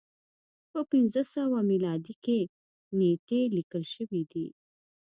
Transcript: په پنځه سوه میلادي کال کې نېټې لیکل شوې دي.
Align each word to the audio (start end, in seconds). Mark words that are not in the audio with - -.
په 0.71 0.79
پنځه 0.91 1.21
سوه 1.35 1.57
میلادي 1.71 2.13
کال 2.25 2.25
کې 2.25 2.39
نېټې 2.97 3.41
لیکل 3.57 3.83
شوې 3.93 4.21
دي. 4.31 4.47